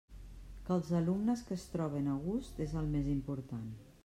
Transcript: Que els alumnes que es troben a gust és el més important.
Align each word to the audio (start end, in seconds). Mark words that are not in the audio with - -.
Que 0.69 0.73
els 0.75 0.89
alumnes 1.01 1.45
que 1.49 1.55
es 1.59 1.67
troben 1.75 2.11
a 2.15 2.19
gust 2.27 2.65
és 2.69 2.77
el 2.83 2.93
més 2.97 3.17
important. 3.19 3.71